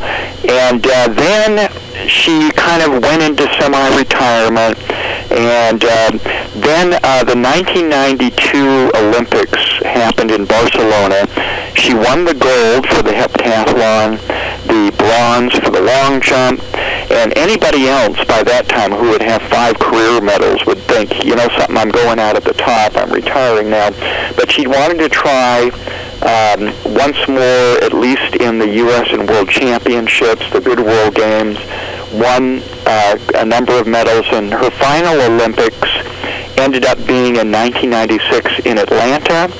and 0.48 0.84
uh, 0.86 1.08
then 1.08 1.70
she 2.08 2.50
kind 2.52 2.82
of 2.82 3.00
went 3.00 3.22
into 3.22 3.44
semi-retirement, 3.60 4.76
and 5.30 5.84
uh, 5.84 6.10
then 6.58 6.98
uh, 7.02 7.24
the 7.24 7.38
1992 7.38 8.90
Olympics 8.94 9.62
happened 9.86 10.30
in 10.30 10.44
Barcelona. 10.44 11.26
She 11.74 11.94
won 11.94 12.24
the 12.24 12.34
gold 12.34 12.86
for 12.88 13.02
the 13.02 13.12
heptathlon, 13.12 14.18
the 14.66 14.94
bronze 14.98 15.54
for 15.54 15.70
the 15.70 15.80
long 15.80 16.20
jump, 16.20 16.60
and 17.10 17.36
anybody 17.38 17.88
else 17.88 18.18
by 18.24 18.42
that 18.42 18.68
time 18.68 18.90
who 18.90 19.10
would 19.10 19.22
have 19.22 19.42
five 19.42 19.78
career 19.78 20.20
medals 20.20 20.64
would 20.66 20.78
think, 20.90 21.24
you 21.24 21.36
know 21.36 21.48
something, 21.56 21.76
I'm 21.76 21.90
going 21.90 22.18
out 22.18 22.36
at 22.36 22.44
the 22.44 22.54
top, 22.54 22.96
I'm 22.96 23.12
retiring 23.12 23.70
now. 23.70 23.90
But 24.34 24.50
she 24.50 24.66
wanted 24.66 24.98
to 24.98 25.08
try 25.08 25.70
um, 26.22 26.72
once 26.94 27.18
more, 27.26 27.82
at 27.82 27.92
least 27.92 28.36
in 28.36 28.58
the 28.58 28.68
U.S. 28.68 29.08
and 29.10 29.28
World 29.28 29.48
Championships, 29.48 30.50
the 30.52 30.60
Goodwill 30.60 31.10
Games, 31.10 31.58
won 32.12 32.62
uh, 32.86 33.18
a 33.36 33.44
number 33.44 33.72
of 33.72 33.86
medals, 33.86 34.26
and 34.32 34.52
her 34.52 34.70
final 34.70 35.20
Olympics 35.20 35.88
ended 36.58 36.84
up 36.84 36.98
being 37.06 37.36
in 37.36 37.50
1996 37.50 38.66
in 38.66 38.78
Atlanta. 38.78 39.50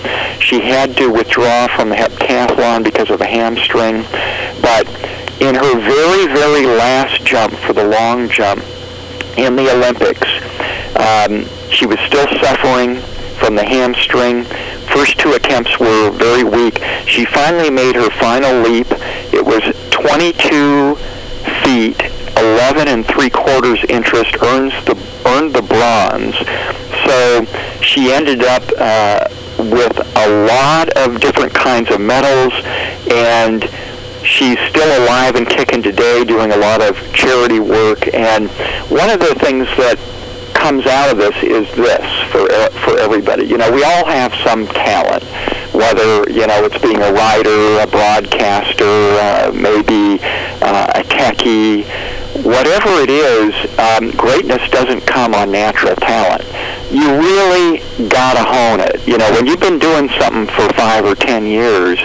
She 0.41 0.61
had 0.61 0.97
to 0.99 1.09
withdraw 1.09 1.67
from 1.75 1.89
the 1.89 1.97
heptathlon 1.97 2.85
because 2.85 3.11
of 3.11 3.21
a 3.21 3.27
hamstring, 3.27 4.03
but 4.63 4.87
in 5.41 5.57
her 5.57 5.75
very, 5.81 6.27
very 6.33 6.67
last 6.67 7.25
jump 7.25 7.55
for 7.55 7.73
the 7.73 7.85
long 7.85 8.29
jump 8.29 8.63
in 9.37 9.57
the 9.57 9.73
Olympics, 9.73 10.29
um, 10.95 11.47
she 11.71 11.87
was 11.87 11.99
still 12.07 12.29
suffering 12.41 13.01
from 13.41 13.57
the 13.57 13.65
hamstring. 13.65 14.45
First 14.93 15.19
two 15.19 15.33
attempts 15.33 15.79
were 15.81 16.11
very 16.11 16.45
weak. 16.45 16.79
She 17.07 17.25
finally 17.25 17.71
made 17.71 17.97
her 17.97 18.11
final 18.11 18.61
leap. 18.61 18.87
It 19.33 19.45
was 19.45 19.63
22 19.91 20.97
feet, 21.65 22.01
11 22.37 22.89
and 22.89 23.07
three 23.07 23.31
quarters 23.31 23.83
interest, 23.89 24.37
earns 24.43 24.73
the 24.85 24.95
earned 25.25 25.55
the 25.55 25.63
bronze. 25.63 26.37
So 27.07 27.45
she 27.81 28.13
ended 28.13 28.43
up 28.43 28.63
uh, 28.79 29.29
with 29.59 29.99
a 30.17 30.47
lot 30.47 30.91
of 30.91 31.21
different 31.21 31.55
kinds 31.55 31.91
of 31.91 32.01
medals, 32.01 32.53
and 33.11 33.65
she's 34.25 34.59
still 34.69 35.05
alive 35.05 35.37
and 35.37 35.49
kicking 35.49 35.83
today, 35.83 36.25
doing 36.25 36.53
a 36.53 36.57
lot 36.57 36.83
of 36.83 36.97
charity 37.15 37.61
work. 37.61 38.13
And 38.13 38.51
one 38.91 39.09
of 39.09 39.21
the 39.21 39.35
things 39.37 39.67
that 39.79 39.99
comes 40.55 40.87
out 40.87 41.11
of 41.11 41.17
this 41.17 41.37
is 41.43 41.67
this 41.77 42.22
for 42.33 42.43
e- 42.51 42.73
for 42.85 42.99
everybody. 42.99 43.45
You 43.45 43.59
know, 43.59 43.71
we 43.71 43.85
all 43.85 44.05
have 44.07 44.33
some 44.45 44.67
talent, 44.67 45.23
whether 45.73 46.29
you 46.31 46.47
know 46.47 46.65
it's 46.65 46.79
being 46.79 47.01
a 47.03 47.13
writer, 47.13 47.79
a 47.81 47.87
broadcaster, 47.87 48.85
uh, 49.21 49.53
maybe 49.55 50.19
uh, 50.63 50.93
a 50.97 51.03
techie, 51.05 51.85
whatever 52.45 52.91
it 53.01 53.11
is. 53.11 53.55
Um, 53.79 54.11
greatness 54.13 54.69
doesn't 54.71 55.03
come 55.07 55.35
on 55.35 55.51
natural 55.53 55.95
talent. 55.97 56.45
You 56.91 57.09
really 57.21 57.79
gotta 58.09 58.43
hone 58.45 58.81
it. 58.81 59.07
You 59.07 59.19
know, 59.19 59.31
when 59.33 59.47
you've 59.47 59.61
been 59.61 59.79
doing 59.79 60.09
something 60.21 60.47
for 60.47 60.69
five 60.75 61.05
or 61.05 61.15
ten 61.15 61.47
years 61.47 61.99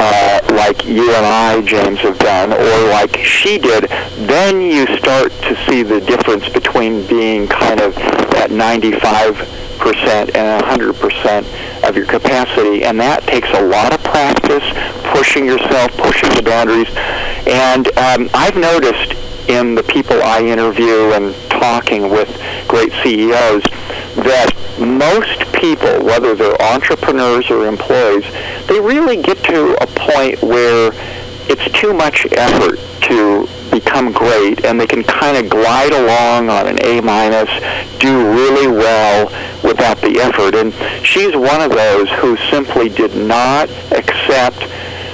uh, 0.00 0.40
like 0.54 0.86
you 0.86 1.12
and 1.12 1.26
I, 1.26 1.60
James, 1.60 1.98
have 2.00 2.18
done, 2.18 2.52
or 2.52 2.90
like 2.90 3.18
she 3.18 3.58
did, 3.58 3.84
then 4.26 4.60
you 4.60 4.86
start 4.96 5.30
to 5.30 5.66
see 5.66 5.82
the 5.82 6.00
difference 6.00 6.48
between 6.48 7.06
being 7.06 7.46
kind 7.46 7.80
of 7.80 7.96
at 8.34 8.50
95% 8.50 10.34
and 10.34 10.64
100% 10.64 11.88
of 11.88 11.96
your 11.96 12.06
capacity. 12.06 12.84
And 12.84 12.98
that 12.98 13.24
takes 13.24 13.50
a 13.50 13.62
lot 13.62 13.92
of 13.92 14.02
practice, 14.02 14.64
pushing 15.12 15.44
yourself, 15.44 15.94
pushing 15.98 16.30
the 16.30 16.42
boundaries. 16.42 16.88
And 17.46 17.86
um, 17.98 18.30
I've 18.32 18.56
noticed 18.56 19.12
in 19.48 19.74
the 19.74 19.82
people 19.82 20.22
I 20.22 20.42
interview 20.42 21.12
and 21.12 21.34
talking 21.50 22.08
with 22.08 22.28
great 22.68 22.92
CEOs 23.02 23.64
that 24.16 24.52
most 24.78 25.52
people, 25.52 26.04
whether 26.04 26.34
they're 26.34 26.60
entrepreneurs 26.62 27.50
or 27.50 27.66
employees, 27.66 28.24
they 28.70 28.78
really 28.78 29.20
get 29.20 29.42
to 29.42 29.74
a 29.82 29.86
point 29.88 30.40
where 30.42 30.92
it's 31.50 31.68
too 31.72 31.92
much 31.92 32.24
effort 32.36 32.78
to 33.02 33.48
become 33.72 34.12
great 34.12 34.64
and 34.64 34.80
they 34.80 34.86
can 34.86 35.02
kind 35.02 35.36
of 35.36 35.50
glide 35.50 35.92
along 35.92 36.48
on 36.48 36.68
an 36.68 36.78
A 36.84 37.00
minus, 37.00 37.50
do 37.98 38.30
really 38.32 38.68
well 38.68 39.26
without 39.64 40.00
the 40.00 40.20
effort. 40.20 40.54
And 40.54 40.72
she's 41.04 41.34
one 41.34 41.60
of 41.60 41.72
those 41.72 42.08
who 42.20 42.36
simply 42.48 42.88
did 42.88 43.16
not 43.16 43.68
accept 43.90 44.60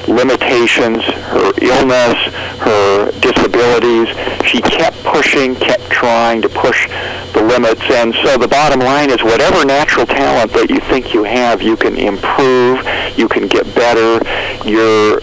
limitations, 0.07 1.03
her 1.05 1.53
illness, 1.63 2.19
her 2.61 3.11
disabilities. 3.21 4.09
She 4.45 4.61
kept 4.61 5.03
pushing, 5.03 5.55
kept 5.57 5.89
trying 5.89 6.43
to 6.43 6.51
push 6.51 6.89
the 7.37 7.43
limits. 7.43 7.83
And 7.91 8.15
so 8.25 8.39
the 8.39 8.49
bottom 8.49 8.81
line 8.81 9.11
is 9.11 9.23
whatever 9.23 9.65
natural 9.65 10.07
talent 10.07 10.53
that 10.55 10.71
you 10.71 10.81
think 10.81 11.13
you 11.13 11.25
have, 11.25 11.61
you 11.61 11.77
can 11.77 11.97
improve, 11.97 12.81
you 13.17 13.29
can 13.29 13.47
get 13.47 13.67
better, 13.75 14.25
your 14.67 15.21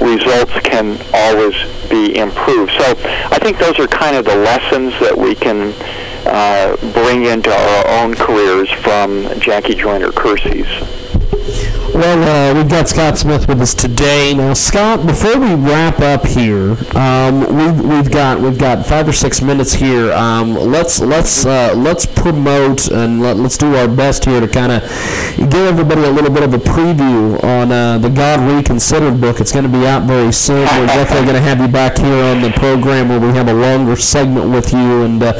results 0.00 0.52
can 0.64 0.98
always 1.12 1.54
be 1.90 2.16
improved. 2.16 2.72
So 2.72 2.96
I 3.30 3.38
think 3.38 3.58
those 3.58 3.78
are 3.78 3.86
kind 3.86 4.16
of 4.16 4.24
the 4.24 4.36
lessons 4.36 4.92
that 5.00 5.16
we 5.16 5.34
can 5.34 5.74
uh, 6.26 6.76
bring 6.92 7.24
into 7.24 7.50
our 7.52 8.02
own 8.02 8.14
careers 8.14 8.70
from 8.72 9.28
Jackie 9.40 9.74
Joyner 9.74 10.10
Kersee's. 10.10 10.97
Well, 11.98 12.22
uh, 12.22 12.54
we've 12.54 12.70
got 12.70 12.88
Scott 12.88 13.18
Smith 13.18 13.48
with 13.48 13.60
us 13.60 13.74
today. 13.74 14.32
Now, 14.32 14.52
Scott, 14.52 15.04
before 15.04 15.36
we 15.36 15.52
wrap 15.56 15.98
up 15.98 16.24
here, 16.24 16.76
um, 16.94 17.40
we've, 17.40 17.80
we've 17.84 18.08
got 18.08 18.38
we've 18.38 18.56
got 18.56 18.86
five 18.86 19.08
or 19.08 19.12
six 19.12 19.42
minutes 19.42 19.72
here. 19.72 20.12
Um, 20.12 20.54
let's 20.54 21.00
let's 21.00 21.44
uh, 21.44 21.74
let's 21.76 22.06
promote 22.06 22.86
and 22.86 23.20
let, 23.20 23.36
us 23.38 23.58
do 23.58 23.74
our 23.74 23.88
best 23.88 24.26
here 24.26 24.38
to 24.38 24.46
kind 24.46 24.70
of 24.70 24.82
give 25.50 25.66
everybody 25.66 26.04
a 26.04 26.10
little 26.10 26.30
bit 26.30 26.44
of 26.44 26.54
a 26.54 26.58
preview 26.58 27.42
on 27.42 27.72
uh, 27.72 27.98
the 27.98 28.10
God 28.10 28.48
Reconsidered 28.48 29.20
book. 29.20 29.40
It's 29.40 29.50
going 29.50 29.64
to 29.64 29.68
be 29.68 29.84
out 29.84 30.04
very 30.04 30.32
soon. 30.32 30.60
We're 30.60 30.86
definitely 30.86 31.24
going 31.24 31.42
to 31.42 31.48
have 31.48 31.60
you 31.60 31.66
back 31.66 31.98
here 31.98 32.22
on 32.26 32.42
the 32.42 32.50
program 32.50 33.08
where 33.08 33.18
we 33.18 33.36
have 33.36 33.48
a 33.48 33.54
longer 33.54 33.96
segment 33.96 34.52
with 34.52 34.72
you 34.72 35.02
and 35.02 35.20
uh, 35.20 35.32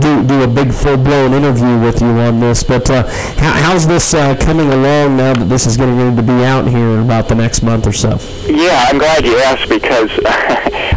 do 0.00 0.24
do 0.26 0.42
a 0.42 0.48
big 0.48 0.72
full 0.72 0.96
blown 0.96 1.34
interview 1.34 1.78
with 1.78 2.00
you 2.00 2.08
on 2.08 2.40
this. 2.40 2.62
But 2.62 2.88
uh, 2.88 3.06
how, 3.36 3.52
how's 3.52 3.86
this 3.86 4.14
uh, 4.14 4.34
coming 4.36 4.72
along 4.72 5.18
now 5.18 5.34
that 5.34 5.50
this 5.50 5.66
is 5.66 5.76
getting 5.76 5.97
ready 5.98 6.14
to 6.14 6.22
be 6.22 6.44
out 6.44 6.66
here 6.66 6.90
in 6.90 7.00
about 7.00 7.28
the 7.28 7.34
next 7.34 7.62
month 7.62 7.86
or 7.86 7.92
so? 7.92 8.18
Yeah, 8.46 8.86
I'm 8.88 8.98
glad 8.98 9.24
you 9.24 9.36
asked 9.38 9.68
because 9.68 10.10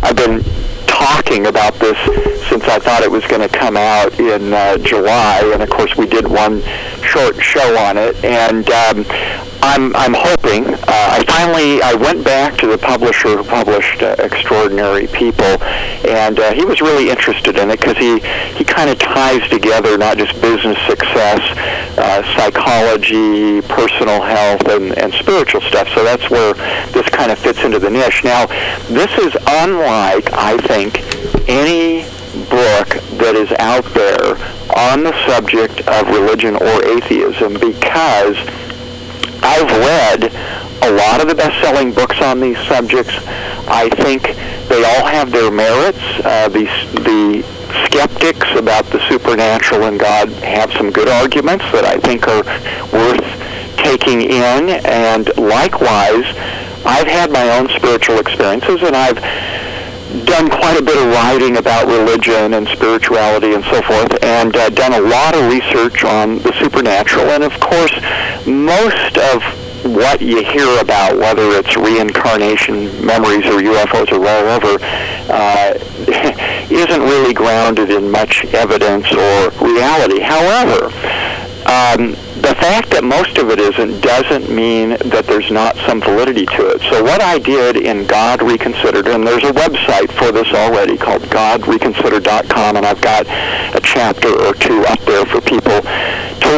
I've 0.03 0.15
been 0.15 0.43
talking 0.85 1.47
about 1.47 1.73
this 1.75 1.97
since 2.47 2.63
I 2.65 2.77
thought 2.79 3.01
it 3.01 3.09
was 3.09 3.25
going 3.25 3.41
to 3.41 3.49
come 3.49 3.77
out 3.77 4.19
in 4.19 4.53
uh, 4.53 4.77
July, 4.77 5.49
and 5.53 5.63
of 5.63 5.69
course 5.69 5.97
we 5.97 6.05
did 6.05 6.27
one 6.27 6.61
short 7.01 7.41
show 7.41 7.77
on 7.77 7.97
it, 7.97 8.23
and 8.23 8.69
um, 8.69 9.05
I'm 9.63 9.95
I'm 9.95 10.13
hoping. 10.13 10.67
Uh, 10.67 10.77
I 10.87 11.23
finally 11.27 11.81
I 11.81 11.93
went 11.93 12.23
back 12.23 12.57
to 12.59 12.67
the 12.67 12.77
publisher 12.77 13.37
who 13.37 13.43
published 13.43 14.01
uh, 14.01 14.15
Extraordinary 14.19 15.07
People, 15.07 15.61
and 16.05 16.39
uh, 16.39 16.51
he 16.53 16.65
was 16.65 16.81
really 16.81 17.09
interested 17.09 17.57
in 17.57 17.71
it 17.71 17.79
because 17.79 17.97
he 17.97 18.19
he 18.57 18.63
kind 18.63 18.89
of 18.89 18.99
ties 18.99 19.47
together 19.49 19.97
not 19.97 20.17
just 20.17 20.39
business 20.41 20.77
success, 20.87 21.41
uh, 21.97 22.23
psychology, 22.35 23.61
personal 23.61 24.21
health, 24.21 24.67
and 24.67 24.97
and 24.97 25.13
spiritual 25.13 25.61
stuff. 25.61 25.87
So 25.93 26.03
that's 26.03 26.29
where 26.29 26.53
this 26.91 27.07
kind 27.09 27.31
of 27.31 27.39
fits 27.39 27.63
into 27.63 27.79
the 27.79 27.89
niche. 27.89 28.23
Now, 28.23 28.45
this 28.87 29.11
is 29.17 29.35
unlike 29.47 30.31
I 30.33 30.57
think 30.67 30.99
any 31.49 32.03
book 32.49 32.87
that 33.19 33.35
is 33.35 33.51
out 33.59 33.83
there 33.93 34.35
on 34.77 35.03
the 35.03 35.13
subject 35.27 35.81
of 35.87 36.07
religion 36.07 36.55
or 36.55 36.83
atheism 36.85 37.53
because 37.53 38.37
I've 39.43 39.69
read 39.69 40.31
a 40.83 40.91
lot 40.91 41.21
of 41.21 41.27
the 41.27 41.35
best-selling 41.35 41.93
books 41.93 42.21
on 42.21 42.39
these 42.39 42.57
subjects. 42.67 43.13
I 43.67 43.89
think 43.89 44.23
they 44.69 44.83
all 44.83 45.05
have 45.05 45.31
their 45.31 45.51
merits. 45.51 45.99
Uh, 46.23 46.47
the, 46.49 46.65
the 47.03 47.43
skeptics 47.85 48.47
about 48.55 48.85
the 48.85 48.99
supernatural 49.09 49.83
and 49.83 49.99
God 49.99 50.29
have 50.43 50.71
some 50.73 50.91
good 50.91 51.07
arguments 51.07 51.65
that 51.71 51.85
I 51.85 51.97
think 51.97 52.27
are 52.27 52.43
worth 52.91 53.25
taking 53.77 54.21
in. 54.21 54.69
And 54.85 55.27
likewise, 55.37 56.25
I've 56.85 57.07
had 57.07 57.31
my 57.31 57.57
own 57.57 57.69
spiritual 57.69 58.19
experiences, 58.19 58.81
and 58.83 58.95
I've 58.95 59.19
done 60.25 60.49
quite 60.49 60.77
a 60.77 60.83
bit 60.83 60.97
of 60.97 61.13
writing 61.13 61.57
about 61.57 61.87
religion 61.87 62.53
and 62.53 62.67
spirituality 62.67 63.53
and 63.53 63.63
so 63.65 63.81
forth, 63.81 64.23
and 64.23 64.55
uh, 64.55 64.69
done 64.69 64.93
a 64.93 64.99
lot 64.99 65.35
of 65.35 65.51
research 65.51 66.03
on 66.03 66.39
the 66.39 66.53
supernatural. 66.59 67.27
And 67.27 67.43
of 67.43 67.57
course, 67.59 67.93
most 68.45 69.17
of 69.17 69.41
what 69.85 70.21
you 70.21 70.43
hear 70.43 70.79
about, 70.79 71.17
whether 71.17 71.51
it's 71.51 71.75
reincarnation 71.75 73.05
memories 73.05 73.45
or 73.45 73.61
UFOs 73.61 74.11
or 74.11 74.19
rollover, 74.19 74.77
uh, 75.29 75.73
isn't 76.73 77.01
really 77.01 77.33
grounded 77.33 77.89
in 77.89 78.09
much 78.09 78.45
evidence 78.53 79.11
or 79.11 79.49
reality. 79.61 80.19
However, 80.19 80.85
um, 81.67 82.15
the 82.41 82.57
fact 82.57 82.89
that 82.89 83.03
most 83.03 83.37
of 83.37 83.51
it 83.51 83.59
isn't 83.59 84.01
doesn't 84.01 84.49
mean 84.49 84.97
that 85.13 85.25
there's 85.27 85.51
not 85.51 85.75
some 85.85 86.01
validity 86.01 86.45
to 86.47 86.73
it. 86.73 86.81
So 86.89 87.03
what 87.03 87.21
I 87.21 87.37
did 87.37 87.77
in 87.77 88.07
God 88.07 88.41
Reconsidered, 88.41 89.07
and 89.07 89.25
there's 89.25 89.43
a 89.43 89.53
website 89.53 90.11
for 90.11 90.31
this 90.31 90.47
already 90.49 90.97
called 90.97 91.21
GodReconsidered.com, 91.23 92.77
and 92.77 92.85
I've 92.85 93.01
got 93.01 93.27
a 93.27 93.79
chapter 93.83 94.29
or 94.29 94.53
two 94.55 94.83
up 94.89 94.99
there 95.01 95.25
for 95.25 95.39
people 95.39 95.85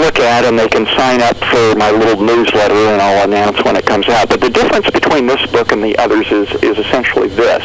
look 0.04 0.20
at, 0.20 0.44
and 0.44 0.60
they 0.60 0.68
can 0.68 0.86
sign 0.98 1.22
up 1.22 1.38
for 1.38 1.76
my 1.76 1.90
little 1.90 2.22
newsletter, 2.22 2.76
and 2.76 3.02
I'll 3.02 3.24
announce 3.24 3.64
when 3.64 3.78
it 3.78 3.86
comes 3.86 4.10
out. 4.10 4.28
But 4.28 4.42
the 4.42 4.50
difference 4.50 4.90
between 4.90 5.28
this 5.28 5.46
book 5.48 5.72
and 5.72 5.82
the 5.82 5.98
others 5.98 6.28
is, 6.30 6.52
is 6.62 6.78
essentially 6.78 7.30
this. 7.30 7.64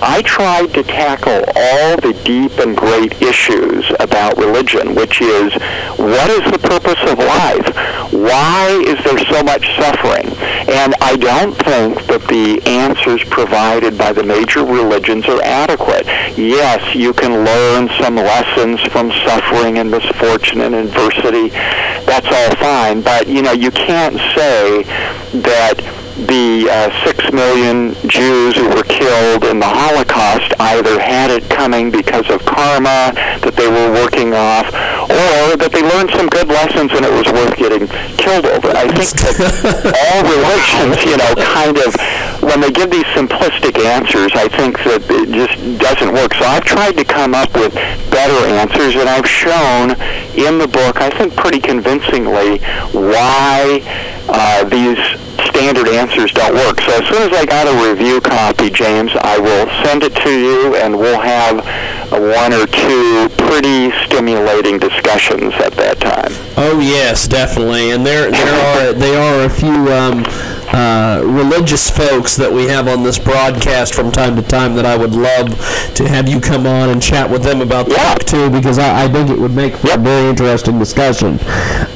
I 0.00 0.22
tried 0.24 0.72
to 0.74 0.84
tackle 0.84 1.42
all 1.56 1.96
the 1.96 2.12
deep 2.24 2.52
and 2.58 2.76
great 2.76 3.20
issues 3.20 3.84
about 3.98 4.36
religion, 4.36 4.94
which 4.94 5.20
is 5.20 5.52
what 5.98 6.30
is 6.30 6.44
the 6.52 6.58
purpose 6.58 7.02
of 7.10 7.18
life? 7.18 7.66
Why 8.12 8.82
is 8.86 9.02
there 9.02 9.18
so 9.26 9.42
much 9.42 9.66
suffering? 9.74 10.30
And 10.68 10.94
I 11.00 11.16
don't 11.16 11.54
think 11.54 12.06
that 12.06 12.22
the 12.28 12.60
answers 12.66 13.24
provided 13.24 13.96
by 13.96 14.12
the 14.12 14.22
major 14.22 14.64
religions 14.64 15.26
are 15.28 15.42
adequate. 15.42 16.06
Yes, 16.36 16.94
you 16.94 17.12
can 17.12 17.44
learn 17.44 17.88
some 18.00 18.16
lessons 18.16 18.80
from 18.92 19.10
suffering 19.24 19.78
and 19.78 19.90
misfortune 19.90 20.60
and 20.60 20.74
adversity. 20.74 21.55
That's 22.06 22.26
all 22.26 22.56
fine, 22.56 23.02
but 23.02 23.26
you 23.26 23.42
know, 23.42 23.52
you 23.52 23.70
can't 23.70 24.16
say 24.36 24.82
that 25.40 25.82
the 26.16 26.64
uh, 26.72 26.88
six 27.04 27.30
million 27.30 27.92
Jews 28.08 28.56
who 28.56 28.68
were 28.72 28.88
killed 28.88 29.44
in 29.44 29.60
the 29.60 29.68
Holocaust 29.68 30.48
either 30.58 30.98
had 30.98 31.30
it 31.30 31.44
coming 31.50 31.90
because 31.90 32.30
of 32.30 32.40
karma 32.46 33.12
that 33.44 33.52
they 33.52 33.68
were 33.68 33.92
working 33.92 34.32
off, 34.32 34.64
or 35.12 35.60
that 35.60 35.68
they 35.76 35.84
learned 35.84 36.08
some 36.16 36.32
good 36.32 36.48
lessons 36.48 36.96
and 36.96 37.04
it 37.04 37.12
was 37.12 37.28
worth 37.28 37.52
getting 37.60 37.84
killed 38.16 38.48
over. 38.48 38.72
I 38.72 38.88
think 38.88 39.12
that 39.12 39.92
all 39.92 40.24
religions, 40.24 41.04
you 41.04 41.20
know, 41.20 41.36
kind 41.36 41.76
of, 41.84 41.92
when 42.46 42.60
they 42.60 42.70
give 42.70 42.90
these 42.90 43.04
simplistic 43.18 43.76
answers, 43.84 44.30
I 44.34 44.46
think 44.46 44.78
that 44.86 45.02
it 45.10 45.34
just 45.34 45.58
doesn't 45.82 46.14
work. 46.14 46.32
So 46.34 46.44
I've 46.46 46.64
tried 46.64 46.96
to 46.96 47.04
come 47.04 47.34
up 47.34 47.52
with 47.54 47.74
better 48.08 48.38
answers, 48.54 48.94
and 48.94 49.08
I've 49.08 49.28
shown 49.28 49.98
in 50.38 50.58
the 50.58 50.68
book, 50.70 51.00
I 51.02 51.10
think 51.10 51.34
pretty 51.34 51.58
convincingly, 51.58 52.58
why 52.94 53.82
uh, 54.28 54.62
these 54.64 54.98
standard 55.50 55.88
answers 55.88 56.30
don't 56.32 56.54
work. 56.54 56.80
So 56.80 56.92
as 56.94 57.04
soon 57.10 57.22
as 57.26 57.32
I 57.36 57.46
got 57.46 57.66
a 57.66 57.74
review 57.90 58.20
copy, 58.20 58.70
James, 58.70 59.10
I 59.20 59.38
will 59.38 59.66
send 59.84 60.04
it 60.04 60.14
to 60.14 60.30
you, 60.30 60.76
and 60.76 60.96
we'll 60.96 61.20
have 61.20 61.66
one 62.14 62.52
or 62.54 62.66
two 62.66 63.28
pretty 63.42 63.90
stimulating 64.06 64.78
discussions 64.78 65.52
at 65.54 65.72
that 65.74 65.98
time. 65.98 66.30
Oh 66.56 66.78
yes, 66.78 67.26
definitely, 67.26 67.90
and 67.90 68.06
there 68.06 68.30
there 68.30 68.54
are 68.54 68.92
there 68.92 69.18
are 69.20 69.46
a 69.46 69.50
few. 69.50 69.92
Um, 69.92 70.24
uh, 70.76 71.22
religious 71.24 71.88
folks 71.88 72.36
that 72.36 72.52
we 72.52 72.64
have 72.64 72.86
on 72.86 73.02
this 73.02 73.18
broadcast 73.18 73.94
from 73.94 74.12
time 74.12 74.36
to 74.36 74.42
time 74.42 74.74
that 74.74 74.84
I 74.84 74.94
would 74.94 75.14
love 75.14 75.48
to 75.94 76.06
have 76.06 76.28
you 76.28 76.38
come 76.38 76.66
on 76.66 76.90
and 76.90 77.02
chat 77.02 77.30
with 77.30 77.42
them 77.42 77.62
about 77.62 77.86
the 77.86 77.94
yeah. 77.94 78.14
book 78.14 78.26
too, 78.26 78.50
because 78.50 78.78
I, 78.78 79.04
I, 79.04 79.08
think 79.08 79.30
it 79.30 79.38
would 79.38 79.54
make 79.54 79.74
for 79.74 79.86
yep. 79.88 80.00
a 80.00 80.02
very 80.02 80.28
interesting 80.28 80.78
discussion. 80.78 81.38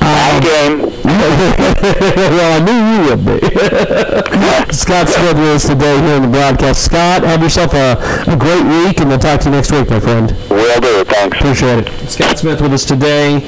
Um, 0.01 0.41
game. 0.41 0.81
well, 1.05 2.57
I 2.57 2.65
knew 2.65 2.81
you 2.89 3.11
would 3.11 3.25
be. 3.27 3.39
Scott 4.73 5.09
Smith 5.09 5.35
with 5.37 5.61
us 5.61 5.69
today 5.69 6.01
here 6.01 6.17
in 6.17 6.23
the 6.23 6.29
broadcast. 6.29 6.83
Scott, 6.83 7.23
have 7.23 7.43
yourself 7.43 7.75
a, 7.75 8.01
a 8.33 8.37
great 8.37 8.65
week, 8.65 9.01
and 9.01 9.11
we'll 9.11 9.19
talk 9.19 9.41
to 9.41 9.51
you 9.51 9.57
next 9.57 9.73
week, 9.73 9.91
my 9.91 10.01
friend. 10.01 10.31
Will 10.49 10.81
do. 10.81 11.05
Thanks. 11.05 11.37
Appreciate 11.37 11.87
it. 11.87 12.09
Scott 12.09 12.39
Smith 12.39 12.63
with 12.63 12.73
us 12.73 12.87
today. 12.87 13.41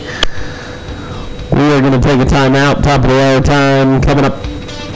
We 1.53 1.61
are 1.73 1.81
going 1.81 1.99
to 1.99 2.07
take 2.07 2.21
a 2.21 2.27
time 2.29 2.55
out, 2.55 2.85
top 2.85 3.03
of 3.03 3.09
the 3.09 3.19
hour 3.19 3.41
time. 3.41 4.03
Coming 4.03 4.27
up, 4.27 4.52